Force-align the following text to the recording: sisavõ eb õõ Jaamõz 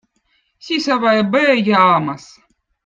sisavõ 0.69 1.13
eb 1.21 1.39
õõ 1.43 1.61
Jaamõz 1.69 2.29